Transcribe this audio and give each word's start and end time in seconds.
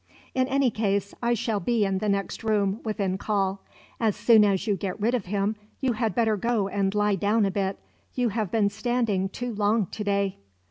"In 0.33 0.47
any 0.47 0.71
case, 0.71 1.13
I 1.21 1.35
shall 1.35 1.59
be 1.59 1.85
in 1.85 1.99
the 1.99 2.09
next 2.09 2.43
room, 2.43 2.79
within 2.83 3.19
call. 3.19 3.61
As 3.99 4.15
soon 4.15 4.43
as 4.43 4.65
you 4.65 4.75
get 4.75 4.99
rid 4.99 5.13
of 5.13 5.25
him 5.25 5.55
you 5.79 5.93
had 5.93 6.15
better 6.15 6.35
go 6.37 6.67
and 6.67 6.95
lie 6.95 7.13
down 7.13 7.45
a 7.45 7.51
bit. 7.51 7.77
You 8.15 8.29
have 8.29 8.49
been 8.49 8.69
standing 8.71 9.29
too 9.29 9.53
long 9.53 9.85
to 9.91 10.03
day." 10.03 10.39